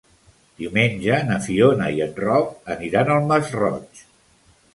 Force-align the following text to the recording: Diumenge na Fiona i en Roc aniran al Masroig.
Diumenge 0.61 1.19
na 1.27 1.37
Fiona 1.47 1.91
i 1.99 2.01
en 2.07 2.17
Roc 2.25 2.57
aniran 2.77 3.13
al 3.19 3.29
Masroig. 3.35 4.03